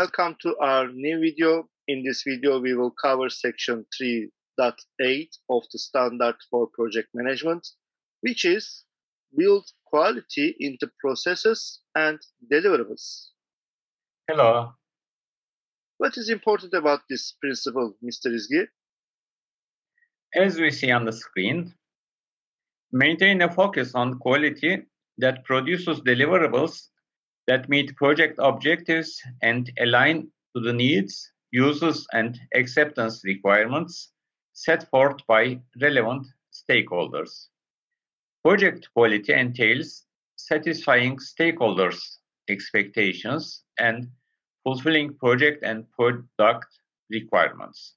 [0.00, 1.68] Welcome to our new video.
[1.86, 7.64] In this video, we will cover section 3.8 of the standard for project management,
[8.22, 8.82] which is
[9.38, 12.18] build quality into processes and
[12.52, 13.26] deliverables.
[14.26, 14.72] Hello.
[15.98, 18.34] What is important about this principle, Mr.
[18.34, 18.66] Izgi?
[20.34, 21.72] As we see on the screen,
[22.90, 24.86] maintain a focus on quality
[25.18, 26.88] that produces deliverables
[27.46, 34.12] that meet project objectives and align to the needs, uses, and acceptance requirements
[34.52, 37.48] set forth by relevant stakeholders.
[38.44, 40.04] Project quality entails
[40.36, 44.08] satisfying stakeholders' expectations and
[44.62, 46.66] fulfilling project and product
[47.10, 47.94] requirements.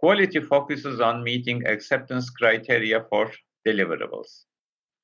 [0.00, 3.32] Quality focuses on meeting acceptance criteria for
[3.66, 4.44] deliverables.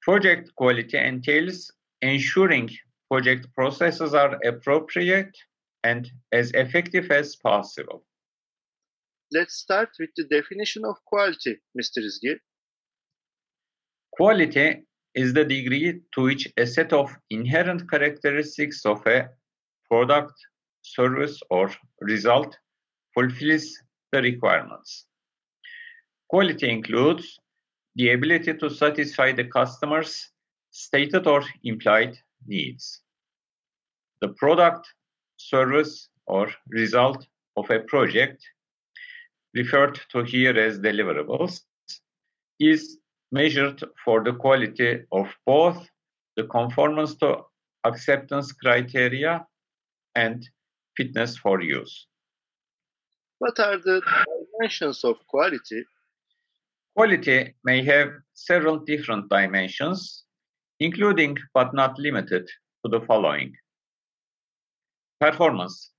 [0.02, 2.70] Project quality entails ensuring
[3.14, 5.32] project processes are appropriate
[5.84, 8.04] and as effective as possible.
[9.30, 11.98] Let's start with the definition of quality, Mr.
[12.08, 12.34] Izgi.
[14.16, 14.82] Quality
[15.14, 19.28] is the degree to which a set of inherent characteristics of a
[19.88, 20.34] product,
[20.82, 22.58] service, or result
[23.14, 23.78] fulfills
[24.10, 25.06] the requirements.
[26.30, 27.38] Quality includes
[27.94, 30.30] the ability to satisfy the customer's
[30.72, 33.03] stated or implied needs.
[34.24, 34.88] The product,
[35.36, 37.26] service, or result
[37.58, 38.42] of a project,
[39.52, 41.60] referred to here as deliverables,
[42.58, 42.96] is
[43.30, 45.86] measured for the quality of both
[46.38, 47.42] the conformance to
[47.84, 49.46] acceptance criteria
[50.14, 50.48] and
[50.96, 52.06] fitness for use.
[53.40, 54.00] What are the
[54.56, 55.84] dimensions of quality?
[56.96, 60.24] Quality may have several different dimensions,
[60.80, 62.48] including but not limited
[62.82, 63.54] to the following.
[65.20, 65.90] Performance.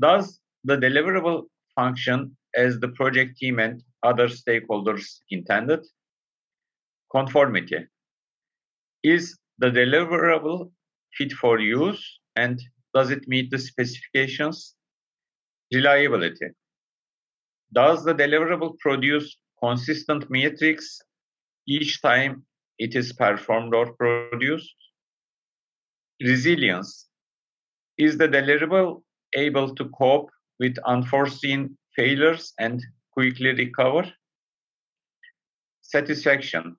[0.00, 5.86] Does the deliverable function as the project team and other stakeholders intended?
[7.10, 7.86] Conformity.
[9.02, 10.70] Is the deliverable
[11.14, 12.60] fit for use and
[12.94, 14.74] does it meet the specifications?
[15.72, 16.48] Reliability.
[17.72, 21.00] Does the deliverable produce consistent metrics
[21.66, 22.44] each time
[22.78, 24.74] it is performed or produced?
[26.22, 27.09] Resilience.
[28.00, 29.02] Is the deliverable
[29.34, 34.10] able to cope with unforeseen failures and quickly recover?
[35.82, 36.76] Satisfaction.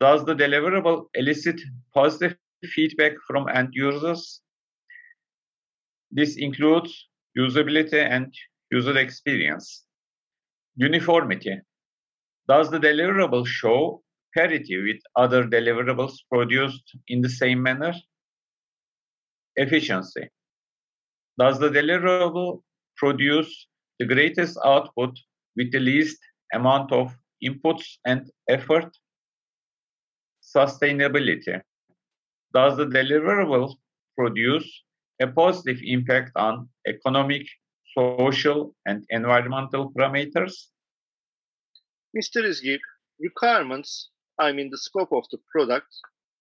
[0.00, 1.60] Does the deliverable elicit
[1.92, 2.38] positive
[2.74, 4.40] feedback from end users?
[6.10, 7.06] This includes
[7.36, 8.32] usability and
[8.70, 9.84] user experience.
[10.76, 11.60] Uniformity.
[12.48, 14.02] Does the deliverable show
[14.34, 17.92] parity with other deliverables produced in the same manner?
[19.56, 20.28] Efficiency.
[21.38, 22.62] Does the deliverable
[22.96, 25.18] produce the greatest output
[25.56, 26.18] with the least
[26.52, 28.96] amount of inputs and effort?
[30.42, 31.60] Sustainability.
[32.52, 33.74] Does the deliverable
[34.16, 34.84] produce
[35.20, 37.46] a positive impact on economic,
[37.96, 40.68] social, and environmental parameters?
[42.16, 42.44] Mr.
[42.44, 42.78] Izgi,
[43.20, 45.88] requirements, I mean the scope of the product,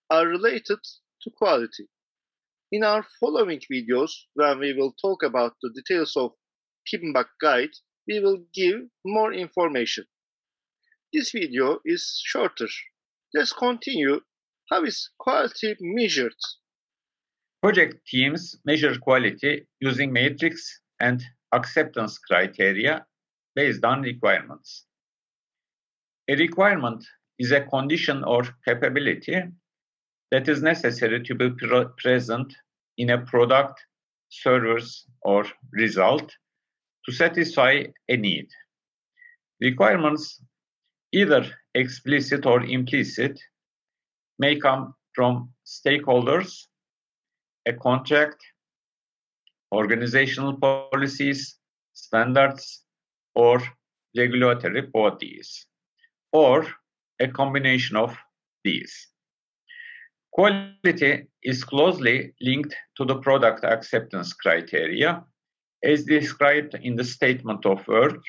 [0.10, 0.80] are related
[1.22, 1.88] to quality.
[2.74, 6.32] In our following videos, when we will talk about the details of
[6.92, 7.70] PMBOK guide,
[8.08, 10.06] we will give more information.
[11.14, 12.66] This video is shorter.
[13.32, 14.22] Let's continue.
[14.72, 16.34] How is quality measured?
[17.62, 23.06] Project teams measure quality using metrics and acceptance criteria
[23.54, 24.86] based on requirements.
[26.28, 27.06] A requirement
[27.38, 29.44] is a condition or capability
[30.32, 31.52] that is necessary to be
[32.00, 32.56] present
[32.98, 33.80] in a product,
[34.30, 36.32] service, or result
[37.06, 38.48] to satisfy a need.
[39.62, 40.42] Requirements,
[41.12, 41.46] either
[41.76, 43.40] explicit or implicit,
[44.40, 46.68] may come from stakeholders,
[47.66, 48.44] a contract,
[49.72, 51.58] organizational policies,
[51.94, 52.84] standards,
[53.36, 53.62] or
[54.18, 55.66] regulatory bodies,
[56.32, 56.68] or
[57.20, 58.16] a combination of
[58.64, 59.13] these.
[60.34, 65.24] Quality is closely linked to the product acceptance criteria
[65.84, 68.20] as described in the statement of work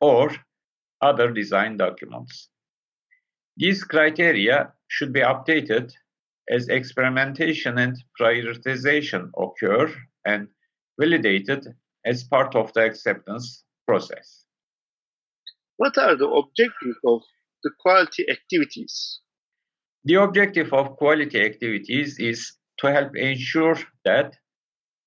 [0.00, 0.30] or
[1.00, 2.50] other design documents.
[3.56, 5.90] These criteria should be updated
[6.50, 9.94] as experimentation and prioritization occur
[10.26, 10.48] and
[11.00, 11.66] validated
[12.04, 14.44] as part of the acceptance process.
[15.78, 17.22] What are the objectives of
[17.62, 19.20] the quality activities?
[20.04, 24.36] The objective of quality activities is to help ensure that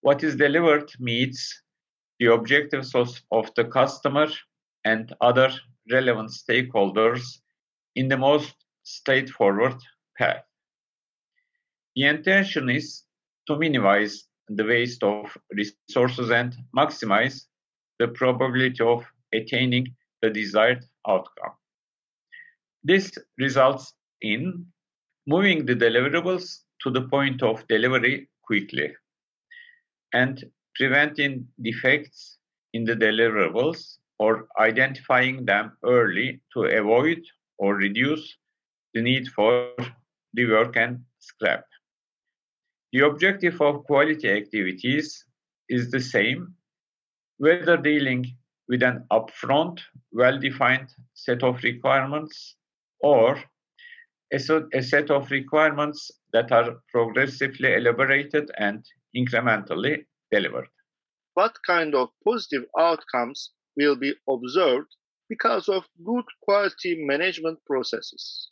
[0.02, 1.62] what is delivered meets
[2.20, 4.28] the objectives of, of the customer
[4.86, 5.52] and other
[5.92, 7.40] relevant stakeholders
[7.96, 8.54] in the most
[8.84, 9.76] straightforward
[10.18, 10.44] path.
[11.96, 13.04] The intention is
[13.48, 17.46] to minimize the waste of resources and maximize
[18.00, 21.54] the probability of attaining the desired outcome.
[22.84, 24.66] This results in
[25.28, 28.92] moving the deliverables to the point of delivery quickly
[30.14, 30.44] and
[30.76, 32.38] preventing defects
[32.74, 37.22] in the deliverables or identifying them early to avoid
[37.58, 38.38] or reduce
[38.94, 39.74] the need for
[40.38, 41.66] rework and scrap.
[42.94, 45.26] The objective of quality activities
[45.70, 46.56] is the same,
[47.38, 48.26] whether dealing
[48.68, 49.80] with an upfront,
[50.12, 52.56] well defined set of requirements
[53.00, 53.42] or
[54.32, 58.86] a, set of requirements that are progressively elaborated and
[59.16, 60.68] incrementally delivered.
[61.34, 64.88] What kind of positive outcomes will be observed
[65.30, 68.50] because of good quality management processes?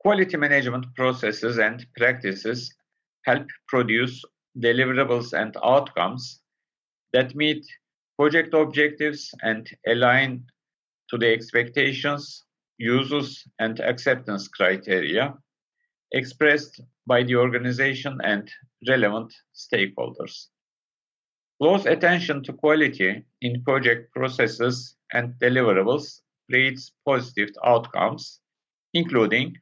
[0.00, 2.72] Quality management processes and practices
[3.24, 4.22] help produce
[4.58, 6.40] deliverables and outcomes
[7.12, 7.64] that meet
[8.18, 10.44] project objectives and align
[11.10, 12.45] to the expectations,
[12.78, 15.34] uses, and acceptance criteria
[16.12, 18.50] expressed by the organization and
[18.88, 20.46] relevant stakeholders.
[21.60, 26.20] Close attention to quality in project processes and deliverables
[26.50, 28.40] creates positive outcomes,
[28.92, 29.56] including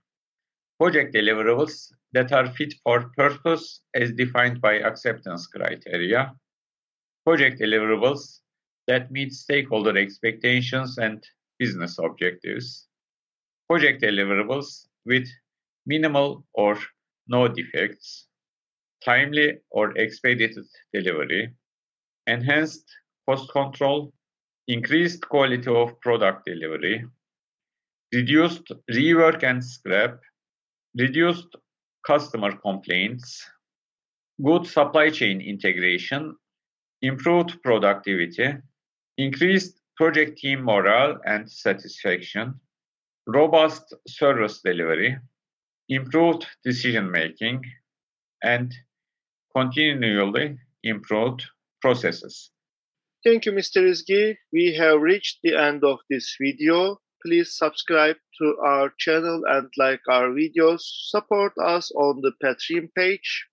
[0.79, 6.35] project deliverables that are fit for purpose as defined by acceptance criteria,
[7.25, 8.41] project deliverables
[8.87, 11.25] that meet stakeholder expectations and
[11.59, 12.87] business objectives,
[13.69, 15.27] project deliverables with
[15.87, 16.79] minimal or
[17.29, 18.27] no defects,
[19.05, 21.53] timely or expedited delivery,
[22.27, 22.85] enhanced
[23.29, 24.13] cost control,
[24.69, 27.05] increased quality of product delivery,
[28.13, 30.19] reduced rework and scrap,
[30.99, 31.49] reduced
[32.07, 33.45] customer complaints,
[34.43, 36.37] good supply chain integration,
[37.03, 38.55] improved productivity,
[39.19, 42.55] increased project team morale and satisfaction,
[43.27, 45.19] robust service delivery,
[45.89, 47.63] improved decision making,
[48.43, 48.75] and
[49.55, 51.45] continually improved
[51.81, 52.51] processes.
[53.25, 53.83] Thank you, Mr.
[53.83, 54.37] Izgi.
[54.53, 56.99] We have reached the end of this video.
[57.25, 60.81] Please subscribe to our channel and like our videos.
[61.09, 63.47] Support us on the Patreon page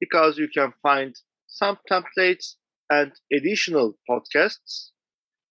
[0.00, 1.14] because you can find
[1.46, 2.54] some templates
[2.88, 4.90] and additional podcasts.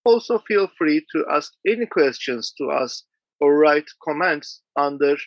[0.05, 3.03] Also, feel free to ask any questions to us
[3.39, 5.17] or write comments under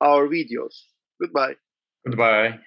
[0.00, 0.74] our videos.
[1.20, 1.54] Goodbye.
[2.04, 2.58] Goodbye.